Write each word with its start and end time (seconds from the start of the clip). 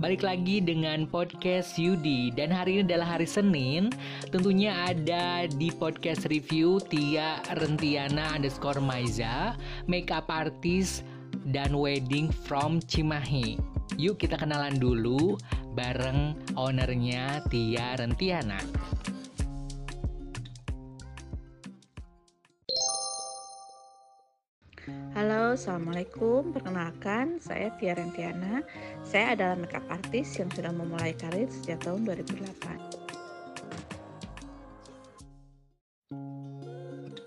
balik 0.00 0.24
lagi 0.24 0.64
dengan 0.64 1.04
podcast 1.04 1.76
Yudi. 1.76 2.32
Dan 2.32 2.48
hari 2.48 2.80
ini 2.80 2.88
adalah 2.88 3.20
hari 3.20 3.28
Senin. 3.28 3.92
Tentunya 4.32 4.72
ada 4.88 5.44
di 5.44 5.68
podcast 5.68 6.24
review 6.32 6.80
Tia 6.80 7.44
Rentiana 7.60 8.32
underscore 8.32 8.80
Maiza 8.80 9.52
Makeup 9.84 10.24
artist 10.32 11.04
dan 11.52 11.76
wedding 11.76 12.32
from 12.32 12.80
Cimahi. 12.80 13.60
Yuk 14.00 14.16
kita 14.16 14.40
kenalan 14.40 14.80
dulu 14.80 15.36
bareng 15.76 16.32
ownernya 16.56 17.44
Tia 17.52 18.00
Rentiana 18.00 18.58
Assalamualaikum. 25.50 26.54
Perkenalkan, 26.54 27.42
saya 27.42 27.74
Tia 27.74 27.98
Rentiana. 27.98 28.62
Saya 29.02 29.34
adalah 29.34 29.58
makeup 29.58 29.82
artist 29.90 30.38
yang 30.38 30.46
sudah 30.54 30.70
memulai 30.70 31.10
karir 31.18 31.50
sejak 31.50 31.82
tahun 31.82 32.06
2008. 32.06 33.00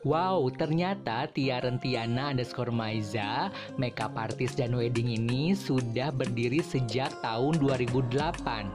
Wow, 0.08 0.48
ternyata 0.56 1.28
Tia 1.36 1.60
Rentiana 1.60 2.32
underscore 2.32 2.72
Maiza, 2.72 3.52
makeup 3.76 4.16
artist 4.16 4.56
dan 4.56 4.72
wedding 4.72 5.12
ini 5.12 5.52
sudah 5.52 6.16
berdiri 6.16 6.64
sejak 6.64 7.12
tahun 7.20 7.60
2008. 7.60 8.72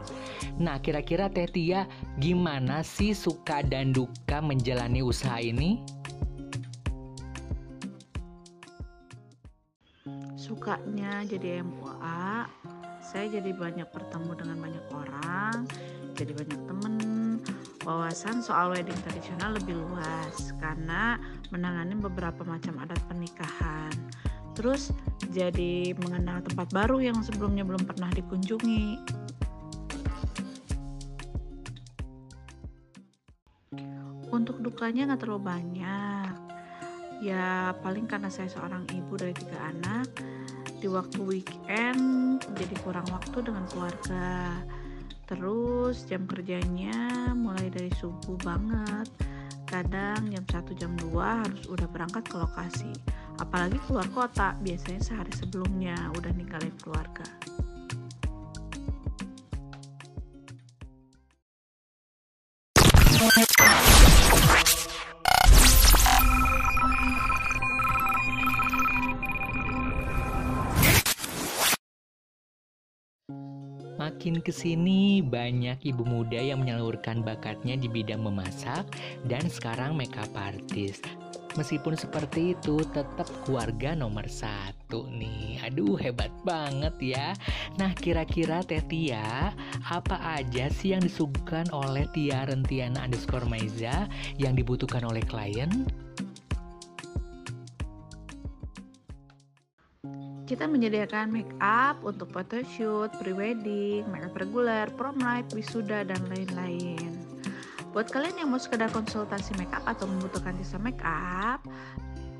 Nah, 0.60 0.76
kira-kira 0.80 1.32
Teh 1.32 1.48
Tia 1.48 1.88
gimana 2.20 2.84
sih 2.84 3.16
suka 3.16 3.64
dan 3.64 3.96
duka 3.96 4.44
menjalani 4.44 5.00
usaha 5.00 5.40
ini? 5.40 5.97
Sukanya 10.48 11.20
jadi 11.28 11.60
MUA 11.60 12.48
saya 13.04 13.26
jadi 13.28 13.52
banyak 13.52 13.88
bertemu 13.92 14.32
dengan 14.32 14.56
banyak 14.64 14.86
orang 14.96 15.68
jadi 16.18 16.34
banyak 16.34 16.60
temen. 16.66 16.94
Wawasan 17.86 18.42
soal 18.42 18.74
wedding 18.74 18.98
tradisional 19.06 19.54
lebih 19.54 19.78
luas 19.78 20.50
karena 20.58 21.14
menangani 21.54 21.94
beberapa 21.94 22.42
macam 22.42 22.74
adat 22.82 22.98
pernikahan. 23.06 23.94
Terus 24.58 24.90
jadi 25.30 25.94
mengenal 25.94 26.42
tempat 26.42 26.74
baru 26.74 26.98
yang 26.98 27.22
sebelumnya 27.22 27.62
belum 27.62 27.86
pernah 27.86 28.10
dikunjungi. 28.10 28.98
Untuk 34.34 34.58
dukanya 34.58 35.14
nggak 35.14 35.22
terlalu 35.22 35.42
banyak. 35.46 36.34
Ya 37.22 37.78
paling 37.78 38.10
karena 38.10 38.26
saya 38.26 38.50
seorang 38.50 38.82
ibu 38.90 39.14
dari 39.14 39.38
tiga 39.38 39.70
anak 39.70 40.10
di 40.78 40.86
waktu 40.86 41.18
weekend 41.26 42.38
jadi 42.54 42.74
kurang 42.86 43.06
waktu 43.10 43.42
dengan 43.42 43.66
keluarga. 43.66 44.62
Terus 45.28 46.06
jam 46.08 46.24
kerjanya 46.24 47.34
mulai 47.34 47.68
dari 47.68 47.90
subuh 47.98 48.38
banget. 48.40 49.10
Kadang 49.68 50.32
jam 50.32 50.44
1 50.48 50.80
jam 50.80 50.96
2 50.96 51.12
harus 51.18 51.62
udah 51.68 51.84
berangkat 51.90 52.24
ke 52.24 52.40
lokasi. 52.40 52.92
Apalagi 53.36 53.76
keluar 53.84 54.08
kota 54.14 54.56
biasanya 54.64 55.02
sehari 55.04 55.34
sebelumnya 55.36 55.94
udah 56.16 56.32
ninggalin 56.32 56.74
keluarga 56.80 57.26
Makin 74.08 74.40
ke 74.40 74.48
sini 74.48 75.20
banyak 75.20 75.84
ibu 75.84 76.00
muda 76.00 76.40
yang 76.40 76.64
menyalurkan 76.64 77.20
bakatnya 77.20 77.76
di 77.76 77.92
bidang 77.92 78.24
memasak 78.24 78.88
dan 79.28 79.44
sekarang 79.52 80.00
makeup 80.00 80.32
artist. 80.32 81.04
Meskipun 81.60 81.92
seperti 81.92 82.56
itu, 82.56 82.80
tetap 82.88 83.28
keluarga 83.44 83.92
nomor 83.92 84.24
satu 84.24 85.04
nih. 85.12 85.60
Aduh, 85.60 86.00
hebat 86.00 86.32
banget 86.40 86.96
ya. 87.04 87.36
Nah, 87.76 87.92
kira-kira 87.92 88.64
Teh 88.64 88.80
Tia, 88.88 89.52
apa 89.84 90.16
aja 90.40 90.72
sih 90.72 90.96
yang 90.96 91.04
disuguhkan 91.04 91.68
oleh 91.68 92.08
Tia 92.16 92.48
Rentiana 92.48 93.04
underscore 93.04 93.44
Maiza 93.44 94.08
yang 94.40 94.56
dibutuhkan 94.56 95.04
oleh 95.04 95.20
klien? 95.20 95.84
Kita 100.48 100.64
menyediakan 100.64 101.28
make 101.28 101.52
up 101.60 102.00
untuk 102.00 102.32
photoshoot, 102.32 103.12
prewedding, 103.20 104.08
make 104.08 104.24
up 104.24 104.32
reguler, 104.40 104.88
prom 104.96 105.20
night, 105.20 105.44
wisuda, 105.52 106.08
dan 106.08 106.24
lain-lain. 106.32 107.20
Buat 107.92 108.08
kalian 108.08 108.40
yang 108.40 108.48
mau 108.48 108.56
sekedar 108.56 108.88
konsultasi 108.88 109.52
make 109.60 109.72
up 109.76 109.84
atau 109.84 110.08
membutuhkan 110.08 110.56
jasa 110.56 110.80
make 110.80 111.04
up, 111.04 111.60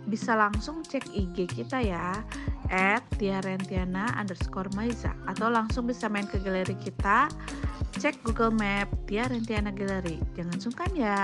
bisa 0.08 0.32
langsung 0.32 0.80
cek 0.80 1.04
IG 1.12 1.52
kita 1.52 1.84
ya 1.84 2.24
at 2.72 3.04
tiarentiana 3.20 4.08
underscore 4.16 4.72
maiza. 4.72 5.12
Atau 5.28 5.52
langsung 5.52 5.84
bisa 5.84 6.08
main 6.08 6.24
ke 6.24 6.40
galeri 6.40 6.80
kita 6.80 7.28
cek 7.98 8.22
Google 8.22 8.54
Map 8.54 8.86
Tiarentiana 9.10 9.74
Gallery 9.74 10.22
jangan 10.38 10.58
sungkan 10.62 10.90
ya 10.94 11.18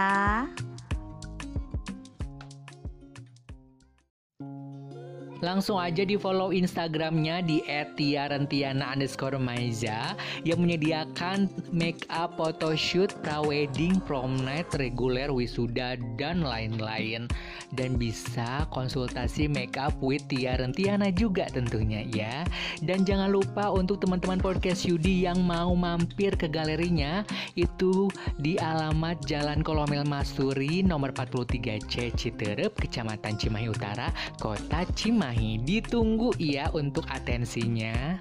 Langsung 5.42 5.82
aja 5.82 6.06
di 6.06 6.14
follow 6.14 6.54
Instagramnya 6.54 7.42
di 7.42 7.64
@tiarentiana 7.66 8.94
underscore 8.94 9.40
Maiza 9.40 10.14
yang 10.46 10.62
menyediakan 10.62 11.50
make 11.74 12.06
up 12.12 12.38
photoshoot, 12.38 13.10
prawedding, 13.22 13.98
prom 14.06 14.38
night, 14.42 14.70
reguler, 14.78 15.32
wisuda, 15.34 15.98
dan 16.14 16.46
lain-lain. 16.46 17.26
Dan 17.74 17.98
bisa 17.98 18.70
konsultasi 18.70 19.50
make 19.50 19.74
up 19.74 19.94
with 19.98 20.22
Tia 20.30 20.54
Rentiana 20.54 21.10
juga 21.10 21.50
tentunya 21.50 22.06
ya. 22.06 22.46
Dan 22.78 23.02
jangan 23.02 23.34
lupa 23.34 23.74
untuk 23.74 23.98
teman-teman 23.98 24.38
podcast 24.38 24.86
Yudi 24.86 25.26
yang 25.26 25.42
mau 25.42 25.74
mampir 25.74 26.38
ke 26.38 26.46
galerinya 26.46 27.26
itu 27.58 28.06
di 28.38 28.54
alamat 28.58 29.26
Jalan 29.26 29.66
Kolomel 29.66 30.06
Masuri 30.06 30.86
nomor 30.86 31.10
43C 31.10 32.14
Citerep, 32.14 32.78
Kecamatan 32.78 33.34
Cimahi 33.34 33.66
Utara, 33.66 34.14
Kota 34.38 34.86
Cimahi. 34.94 35.33
Ditunggu 35.38 36.34
ya 36.38 36.70
untuk 36.70 37.06
atensinya. 37.10 38.20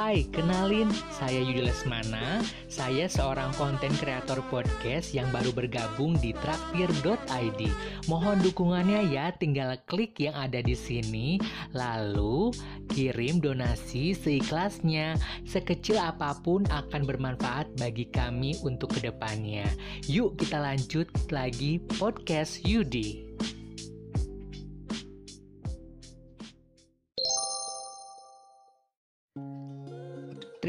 Hai, 0.00 0.24
kenalin, 0.32 0.88
saya 1.12 1.44
Yudi 1.44 1.60
Lesmana. 1.60 2.40
Saya 2.72 3.04
seorang 3.04 3.52
konten 3.60 3.92
kreator 4.00 4.40
podcast 4.48 5.12
yang 5.12 5.28
baru 5.28 5.52
bergabung 5.52 6.16
di 6.16 6.32
traktir.id. 6.40 7.60
Mohon 8.08 8.40
dukungannya 8.40 9.12
ya, 9.12 9.28
tinggal 9.36 9.76
klik 9.84 10.16
yang 10.16 10.32
ada 10.40 10.64
di 10.64 10.72
sini, 10.72 11.36
lalu 11.76 12.48
kirim 12.88 13.44
donasi 13.44 14.16
seikhlasnya. 14.16 15.20
Sekecil 15.44 16.00
apa 16.00 16.32
pun 16.40 16.64
akan 16.72 17.04
bermanfaat 17.04 17.68
bagi 17.76 18.08
kami 18.08 18.56
untuk 18.64 18.96
ke 18.96 19.04
depannya. 19.04 19.68
Yuk 20.08 20.40
kita 20.40 20.64
lanjut 20.64 21.12
lagi 21.28 21.76
podcast 22.00 22.64
Yudi. 22.64 23.29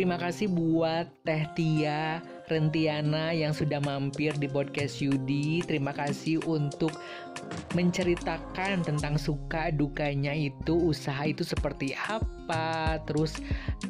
Terima 0.02 0.18
kasih 0.18 0.50
buat 0.50 1.14
Teh 1.22 1.46
Tia 1.54 2.26
Rentiana 2.52 3.32
yang 3.32 3.56
sudah 3.56 3.80
mampir 3.80 4.36
di 4.36 4.52
podcast 4.52 5.00
Yudi. 5.00 5.64
Terima 5.64 5.96
kasih 5.96 6.44
untuk 6.44 6.92
menceritakan 7.72 8.84
tentang 8.84 9.16
suka 9.16 9.72
dukanya 9.72 10.36
itu 10.36 10.76
usaha 10.92 11.24
itu 11.24 11.48
seperti 11.48 11.96
apa. 11.96 13.00
Terus 13.08 13.40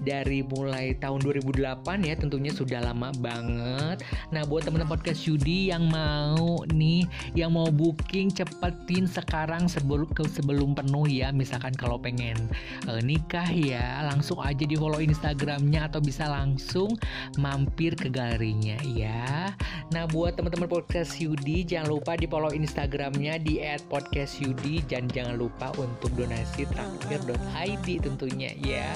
dari 0.05 0.45
mulai 0.45 0.93
tahun 1.01 1.25
2008 1.25 2.05
ya 2.05 2.13
tentunya 2.13 2.53
sudah 2.53 2.85
lama 2.85 3.09
banget. 3.17 4.05
Nah 4.29 4.45
buat 4.45 4.69
teman-teman 4.69 4.93
podcast 4.93 5.25
Yudi 5.25 5.73
yang 5.73 5.89
mau 5.89 6.61
nih 6.69 7.09
yang 7.33 7.57
mau 7.57 7.73
booking 7.73 8.29
cepetin 8.29 9.09
sekarang 9.09 9.65
sebelum 9.65 10.05
sebelum 10.13 10.77
penuh 10.77 11.09
ya. 11.09 11.33
Misalkan 11.33 11.73
kalau 11.73 11.97
pengen 11.97 12.37
uh, 12.85 13.01
nikah 13.01 13.49
ya 13.49 14.05
langsung 14.05 14.37
aja 14.45 14.61
di 14.61 14.77
follow 14.77 15.01
Instagramnya 15.01 15.89
atau 15.89 15.97
bisa 15.97 16.29
langsung 16.29 16.93
mampir 17.41 17.97
ke 17.97 18.13
galerinya 18.51 18.77
ya 18.83 19.55
nah 19.91 20.07
buat 20.07 20.35
teman-teman 20.35 20.67
podcast 20.67 21.19
Yudi 21.19 21.63
jangan 21.67 21.99
lupa 21.99 22.15
di 22.15 22.27
follow 22.27 22.51
Instagramnya 22.51 23.39
di 23.39 23.59
podcast 23.87 24.39
Yudi 24.39 24.83
dan 24.87 25.07
jangan 25.11 25.35
lupa 25.39 25.71
untuk 25.79 26.11
donasi 26.15 26.63
traktir.id 26.71 27.87
tentunya 27.99 28.55
ya. 28.63 28.87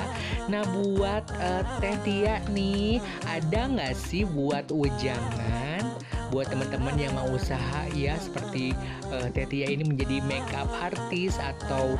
Nah 0.47 0.63
buat 0.71 1.27
uh, 1.35 1.63
Teh 1.83 1.99
Tia 2.07 2.39
nih 2.47 3.03
ada 3.27 3.67
nggak 3.67 3.95
sih 3.95 4.23
buat 4.23 4.71
wejangan 4.71 5.83
buat 6.31 6.47
teman-teman 6.47 6.95
yang 6.95 7.11
mau 7.11 7.27
usaha 7.35 7.91
ya 7.91 8.15
seperti 8.15 8.71
uh, 9.11 9.27
Teh 9.35 9.47
Tia 9.51 9.67
ini 9.67 9.83
menjadi 9.83 10.23
makeup 10.23 10.71
artist 10.79 11.43
atau 11.43 11.99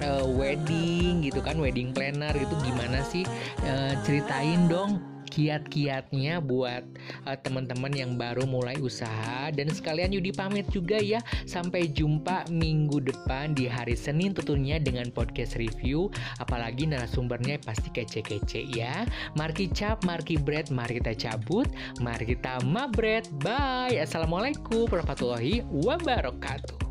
uh, 0.00 0.26
wedding 0.32 1.28
gitu 1.28 1.44
kan 1.44 1.60
wedding 1.60 1.92
planner 1.92 2.32
itu 2.32 2.56
gimana 2.64 3.04
sih? 3.04 3.28
Uh, 3.68 3.92
ceritain 4.08 4.64
dong 4.64 5.17
kiat-kiatnya 5.30 6.40
buat 6.42 6.84
uh, 7.28 7.38
teman-teman 7.38 7.92
yang 7.94 8.16
baru 8.16 8.48
mulai 8.48 8.76
usaha. 8.80 9.52
Dan 9.52 9.70
sekalian 9.70 10.10
Yudi 10.12 10.32
pamit 10.34 10.66
juga 10.72 10.98
ya. 10.98 11.20
Sampai 11.44 11.92
jumpa 11.92 12.48
minggu 12.48 13.04
depan 13.04 13.52
di 13.52 13.68
hari 13.68 13.94
Senin 13.94 14.34
tentunya 14.34 14.80
dengan 14.80 15.12
podcast 15.12 15.60
review. 15.60 16.08
Apalagi 16.42 16.88
narasumbernya 16.88 17.60
pasti 17.62 17.92
kece-kece 17.92 18.66
ya. 18.72 19.04
Marki 19.36 19.70
cap 19.70 20.02
Marki 20.08 20.40
bread 20.40 20.72
mari 20.72 20.98
kita 20.98 21.14
cabut 21.14 21.68
mari 22.00 22.34
kita 22.34 22.60
mabret. 22.64 23.28
Bye. 23.44 24.00
Assalamualaikum 24.00 24.88
warahmatullahi 24.88 25.62
wabarakatuh 25.68 26.87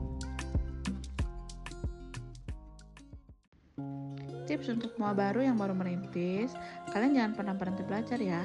tips 4.48 4.72
untuk 4.72 4.96
semua 4.96 5.12
baru 5.12 5.44
yang 5.44 5.60
baru 5.60 5.76
merintis, 5.76 6.56
kalian 6.96 7.20
jangan 7.20 7.34
pernah 7.36 7.54
berhenti 7.54 7.84
belajar 7.84 8.18
ya. 8.18 8.42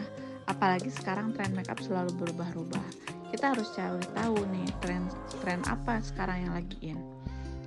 Apalagi 0.50 0.90
sekarang 0.90 1.30
tren 1.32 1.54
makeup 1.54 1.78
selalu 1.78 2.10
berubah-ubah. 2.18 2.86
Kita 3.30 3.54
harus 3.54 3.70
cari 3.72 4.02
tahu 4.12 4.42
nih 4.50 4.68
tren 4.82 5.06
tren 5.40 5.62
apa 5.70 6.02
sekarang 6.02 6.50
yang 6.50 6.52
lagi 6.58 6.76
in. 6.82 6.98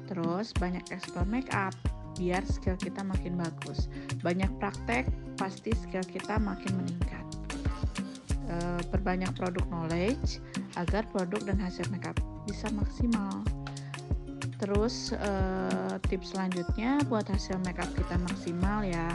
Terus 0.06 0.52
banyak 0.60 0.84
explore 0.92 1.26
makeup 1.26 1.74
biar 2.20 2.44
skill 2.44 2.76
kita 2.76 3.02
makin 3.02 3.40
bagus. 3.40 3.88
Banyak 4.20 4.52
praktek 4.60 5.08
pasti 5.40 5.72
skill 5.72 6.04
kita 6.04 6.36
makin 6.36 6.76
meningkat. 6.84 7.26
E, 8.46 8.56
perbanyak 8.92 9.32
produk 9.34 9.66
knowledge 9.72 10.44
agar 10.78 11.08
produk 11.10 11.42
dan 11.48 11.58
hasil 11.58 11.88
makeup 11.90 12.20
bisa 12.46 12.68
maksimal. 12.76 13.42
Terus 14.56 15.12
uh, 15.12 16.00
tips 16.08 16.32
selanjutnya 16.32 17.04
buat 17.12 17.28
hasil 17.28 17.60
makeup 17.68 17.92
kita 17.92 18.16
maksimal 18.24 18.88
ya. 18.88 19.12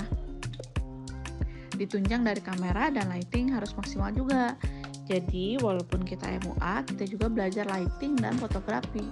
Ditunjang 1.74 2.28
dari 2.28 2.44
kamera 2.44 2.92
dan 2.92 3.08
lighting 3.08 3.56
harus 3.56 3.72
maksimal 3.72 4.12
juga. 4.12 4.52
Jadi 5.10 5.58
walaupun 5.58 6.06
kita 6.06 6.28
MUA, 6.44 6.86
kita 6.92 7.04
juga 7.08 7.26
belajar 7.26 7.66
lighting 7.66 8.14
dan 8.20 8.36
fotografi. 8.38 9.02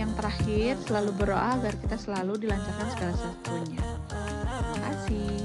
Yang 0.00 0.10
terakhir, 0.18 0.72
selalu 0.88 1.10
berdoa 1.14 1.60
agar 1.60 1.74
kita 1.78 1.96
selalu 2.00 2.40
dilancarkan 2.40 2.88
segala 2.96 3.12
sesuatunya. 3.12 3.82
Terima 4.08 4.78
kasih. 4.88 5.36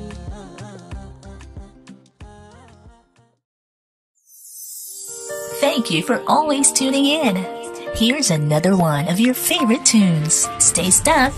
Thank 5.59 5.91
you 5.91 6.01
for 6.01 6.23
always 6.25 6.71
tuning 6.71 7.05
in. 7.05 7.56
Here's 7.95 8.31
another 8.31 8.75
one 8.77 9.07
of 9.07 9.19
your 9.19 9.33
favorite 9.33 9.85
tunes. 9.85 10.47
Stay 10.59 10.89
stuck. 10.91 11.33